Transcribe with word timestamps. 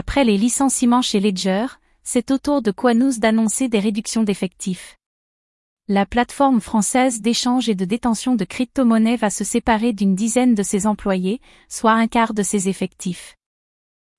Après 0.00 0.22
les 0.22 0.38
licenciements 0.38 1.02
chez 1.02 1.18
Ledger, 1.18 1.66
c'est 2.04 2.30
au 2.30 2.38
tour 2.38 2.62
de 2.62 2.70
Quanous 2.70 3.18
d'annoncer 3.18 3.68
des 3.68 3.80
réductions 3.80 4.22
d'effectifs. 4.22 4.96
La 5.88 6.06
plateforme 6.06 6.60
française 6.60 7.20
d'échange 7.20 7.68
et 7.68 7.74
de 7.74 7.84
détention 7.84 8.36
de 8.36 8.44
crypto-monnaies 8.44 9.16
va 9.16 9.28
se 9.28 9.42
séparer 9.42 9.92
d'une 9.92 10.14
dizaine 10.14 10.54
de 10.54 10.62
ses 10.62 10.86
employés, 10.86 11.40
soit 11.68 11.94
un 11.94 12.06
quart 12.06 12.32
de 12.32 12.44
ses 12.44 12.68
effectifs. 12.68 13.34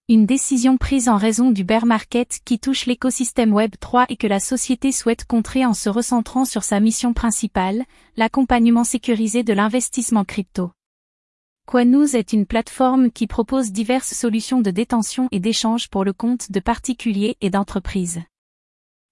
Une 0.09 0.25
décision 0.25 0.75
prise 0.75 1.07
en 1.07 1.15
raison 1.15 1.49
du 1.49 1.63
bear 1.63 1.85
market 1.85 2.41
qui 2.43 2.59
touche 2.59 2.85
l'écosystème 2.85 3.53
Web 3.53 3.75
3 3.79 4.07
et 4.09 4.17
que 4.17 4.27
la 4.27 4.41
société 4.41 4.91
souhaite 4.91 5.23
contrer 5.23 5.65
en 5.65 5.73
se 5.73 5.87
recentrant 5.87 6.43
sur 6.43 6.65
sa 6.65 6.81
mission 6.81 7.13
principale, 7.13 7.85
l'accompagnement 8.17 8.83
sécurisé 8.83 9.43
de 9.43 9.53
l'investissement 9.53 10.25
crypto. 10.25 10.71
Quanous 11.71 12.15
est 12.15 12.33
une 12.33 12.47
plateforme 12.47 13.11
qui 13.11 13.27
propose 13.27 13.71
diverses 13.71 14.15
solutions 14.15 14.59
de 14.59 14.71
détention 14.71 15.27
et 15.31 15.39
d'échange 15.39 15.87
pour 15.87 16.03
le 16.03 16.13
compte 16.13 16.51
de 16.51 16.59
particuliers 16.59 17.37
et 17.41 17.51
d'entreprises. 17.51 18.23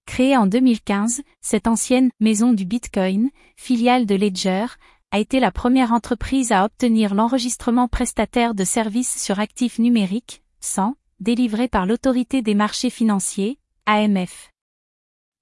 Créée 0.07 0.35
en 0.35 0.47
2015, 0.47 1.21
cette 1.39 1.67
ancienne 1.67 2.09
maison 2.19 2.53
du 2.53 2.65
Bitcoin, 2.65 3.29
filiale 3.57 4.07
de 4.07 4.15
Ledger, 4.15 4.65
a 5.11 5.19
été 5.19 5.39
la 5.39 5.51
première 5.51 5.91
entreprise 5.91 6.51
à 6.51 6.65
obtenir 6.65 7.13
l'enregistrement 7.13 7.87
prestataire 7.87 8.55
de 8.55 8.63
services 8.63 9.23
sur 9.23 9.39
actifs 9.39 9.77
numériques, 9.77 10.41
100, 10.59 10.95
délivré 11.19 11.67
par 11.67 11.85
l'autorité 11.85 12.41
des 12.41 12.55
marchés 12.55 12.89
financiers, 12.89 13.59
AMF. 13.85 14.49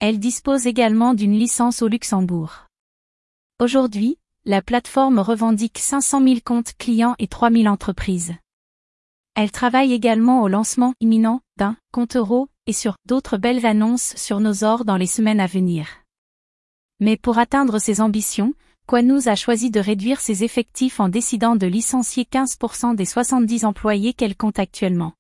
Elle 0.02 0.20
dispose 0.20 0.68
également 0.68 1.14
d'une 1.14 1.40
licence 1.40 1.82
au 1.82 1.88
Luxembourg. 1.88 2.66
Aujourd'hui, 3.62 4.18
la 4.48 4.62
plateforme 4.62 5.18
revendique 5.18 5.80
500 5.80 6.24
000 6.24 6.36
comptes 6.46 6.74
clients 6.78 7.16
et 7.18 7.28
3 7.28 7.50
000 7.50 7.66
entreprises. 7.66 8.36
Elle 9.34 9.52
travaille 9.52 9.92
également 9.92 10.44
au 10.44 10.48
lancement 10.48 10.94
imminent 11.00 11.42
d'un 11.58 11.76
compte 11.92 12.16
euro 12.16 12.48
et 12.68 12.74
sur 12.74 12.96
d'autres 13.08 13.38
belles 13.38 13.66
annonces 13.66 14.14
sur 14.16 14.40
nos 14.40 14.64
ors 14.64 14.86
dans 14.86 14.98
les 14.98 15.08
semaines 15.08 15.40
à 15.40 15.48
venir. 15.48 15.88
Mais 17.00 17.18
pour 17.18 17.40
atteindre 17.40 17.80
ses 17.80 18.02
ambitions, 18.02 18.54
Quanous 18.86 19.28
a 19.28 19.36
choisi 19.36 19.72
de 19.72 19.80
réduire 19.80 20.22
ses 20.22 20.44
effectifs 20.44 21.00
en 21.00 21.10
décidant 21.10 21.56
de 21.56 21.66
licencier 21.66 22.26
15% 22.32 22.96
des 22.96 23.06
70 23.06 23.66
employés 23.66 24.14
qu'elle 24.14 24.38
compte 24.38 24.60
actuellement. 24.60 25.14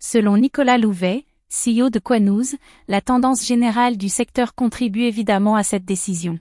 Selon 0.00 0.36
Nicolas 0.36 0.78
Louvet, 0.78 1.26
CEO 1.50 1.90
de 1.90 1.98
Quanous, 1.98 2.56
la 2.86 3.00
tendance 3.00 3.44
générale 3.44 3.96
du 3.96 4.08
secteur 4.08 4.54
contribue 4.54 5.02
évidemment 5.02 5.56
à 5.56 5.64
cette 5.64 5.84
décision. 5.84 6.38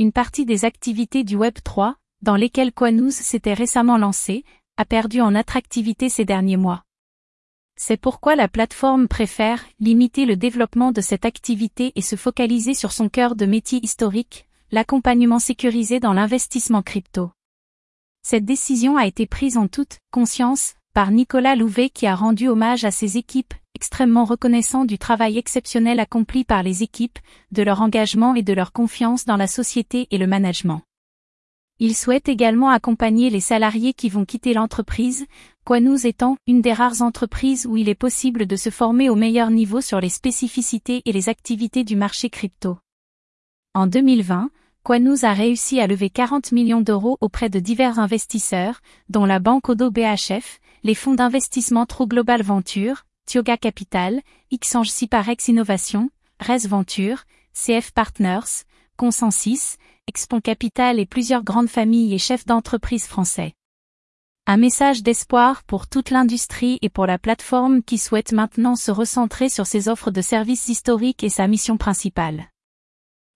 Une 0.00 0.12
partie 0.12 0.46
des 0.46 0.64
activités 0.64 1.24
du 1.24 1.34
Web 1.34 1.54
3, 1.64 1.96
dans 2.22 2.36
lesquelles 2.36 2.72
Quanous 2.72 3.10
s'était 3.10 3.52
récemment 3.52 3.98
lancé, 3.98 4.44
a 4.76 4.84
perdu 4.84 5.20
en 5.20 5.34
attractivité 5.34 6.08
ces 6.08 6.24
derniers 6.24 6.56
mois. 6.56 6.84
C'est 7.74 7.96
pourquoi 7.96 8.36
la 8.36 8.46
plateforme 8.46 9.08
préfère 9.08 9.64
limiter 9.80 10.24
le 10.24 10.36
développement 10.36 10.92
de 10.92 11.00
cette 11.00 11.24
activité 11.24 11.90
et 11.96 12.02
se 12.02 12.14
focaliser 12.14 12.74
sur 12.74 12.92
son 12.92 13.08
cœur 13.08 13.34
de 13.34 13.44
métier 13.44 13.80
historique, 13.82 14.46
l'accompagnement 14.70 15.40
sécurisé 15.40 15.98
dans 15.98 16.12
l'investissement 16.12 16.82
crypto. 16.82 17.32
Cette 18.22 18.44
décision 18.44 18.98
a 18.98 19.06
été 19.06 19.26
prise 19.26 19.56
en 19.56 19.66
toute 19.66 19.98
conscience 20.12 20.74
par 20.94 21.10
Nicolas 21.10 21.56
Louvet 21.56 21.90
qui 21.90 22.06
a 22.06 22.14
rendu 22.14 22.46
hommage 22.46 22.84
à 22.84 22.92
ses 22.92 23.16
équipes, 23.16 23.54
extrêmement 23.78 24.24
reconnaissant 24.24 24.84
du 24.84 24.98
travail 24.98 25.38
exceptionnel 25.38 26.00
accompli 26.00 26.42
par 26.42 26.64
les 26.64 26.82
équipes, 26.82 27.20
de 27.52 27.62
leur 27.62 27.80
engagement 27.80 28.34
et 28.34 28.42
de 28.42 28.52
leur 28.52 28.72
confiance 28.72 29.24
dans 29.24 29.36
la 29.36 29.46
société 29.46 30.08
et 30.10 30.18
le 30.18 30.26
management. 30.26 30.82
Il 31.78 31.94
souhaite 31.94 32.28
également 32.28 32.70
accompagner 32.70 33.30
les 33.30 33.38
salariés 33.38 33.94
qui 33.94 34.08
vont 34.08 34.24
quitter 34.24 34.52
l'entreprise, 34.52 35.26
Quanous 35.64 36.08
étant 36.08 36.36
une 36.48 36.60
des 36.60 36.72
rares 36.72 37.02
entreprises 37.02 37.66
où 37.66 37.76
il 37.76 37.88
est 37.88 37.94
possible 37.94 38.46
de 38.46 38.56
se 38.56 38.70
former 38.70 39.10
au 39.10 39.14
meilleur 39.14 39.52
niveau 39.52 39.80
sur 39.80 40.00
les 40.00 40.08
spécificités 40.08 41.02
et 41.04 41.12
les 41.12 41.28
activités 41.28 41.84
du 41.84 41.94
marché 41.94 42.30
crypto. 42.30 42.78
En 43.74 43.86
2020, 43.86 44.50
Quanous 44.82 45.24
a 45.24 45.32
réussi 45.32 45.78
à 45.78 45.86
lever 45.86 46.10
40 46.10 46.50
millions 46.50 46.80
d'euros 46.80 47.16
auprès 47.20 47.48
de 47.48 47.60
divers 47.60 48.00
investisseurs, 48.00 48.80
dont 49.08 49.24
la 49.24 49.38
banque 49.38 49.68
Odo 49.68 49.92
BHF, 49.92 50.58
les 50.82 50.94
fonds 50.96 51.14
d'investissement 51.14 51.86
True 51.86 52.08
Global 52.08 52.42
Venture, 52.42 53.04
Tioga 53.28 53.58
Capital, 53.58 54.22
Xange 54.50 54.90
Ciparex 54.90 55.48
Innovation, 55.48 56.08
Res 56.40 56.66
Venture, 56.66 57.24
CF 57.52 57.92
Partners, 57.92 58.64
Consensus, 58.96 59.76
Expon 60.06 60.40
Capital 60.40 60.98
et 60.98 61.04
plusieurs 61.04 61.44
grandes 61.44 61.68
familles 61.68 62.14
et 62.14 62.18
chefs 62.18 62.46
d'entreprise 62.46 63.04
français. 63.04 63.52
Un 64.46 64.56
message 64.56 65.02
d'espoir 65.02 65.62
pour 65.64 65.88
toute 65.88 66.08
l'industrie 66.08 66.78
et 66.80 66.88
pour 66.88 67.04
la 67.04 67.18
plateforme 67.18 67.82
qui 67.82 67.98
souhaite 67.98 68.32
maintenant 68.32 68.76
se 68.76 68.90
recentrer 68.90 69.50
sur 69.50 69.66
ses 69.66 69.90
offres 69.90 70.10
de 70.10 70.22
services 70.22 70.68
historiques 70.68 71.22
et 71.22 71.28
sa 71.28 71.48
mission 71.48 71.76
principale. 71.76 72.48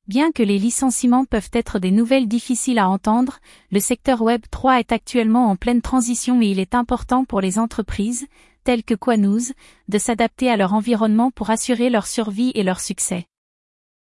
Bien 0.09 0.33
que 0.33 0.43
les 0.43 0.59
licenciements 0.59 1.27
peuvent 1.27 1.51
être 1.53 1.79
des 1.79 1.91
nouvelles 1.91 2.29
difficiles 2.29 2.79
à 2.79 2.89
entendre, 2.89 3.41
le 3.71 3.79
secteur 3.79 4.23
Web 4.23 4.43
3 4.51 4.81
est 4.81 4.91
actuellement 4.91 5.51
en 5.51 5.57
pleine 5.57 5.83
transition 5.83 6.41
et 6.41 6.47
il 6.47 6.59
est 6.59 6.75
important 6.75 7.25
pour 7.25 7.43
les 7.43 7.59
entreprises, 7.59 8.27
telles 8.65 8.85
que 8.85 8.95
Quanous, 8.95 9.53
de 9.89 9.99
s'adapter 9.99 10.51
à 10.51 10.57
leur 10.57 10.75
environnement 10.75 11.31
pour 11.31 11.51
assurer 11.51 11.91
leur 11.91 12.07
survie 12.07 12.53
et 12.55 12.63
leur 12.63 12.81
succès. 12.81 13.27